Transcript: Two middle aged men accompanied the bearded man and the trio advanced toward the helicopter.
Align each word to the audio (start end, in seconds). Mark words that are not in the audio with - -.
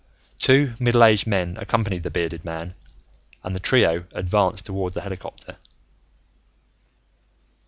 Two 0.39 0.73
middle 0.79 1.03
aged 1.03 1.27
men 1.27 1.57
accompanied 1.59 2.01
the 2.01 2.09
bearded 2.09 2.43
man 2.43 2.73
and 3.43 3.55
the 3.55 3.59
trio 3.59 4.05
advanced 4.13 4.65
toward 4.65 4.93
the 4.93 5.01
helicopter. 5.01 5.57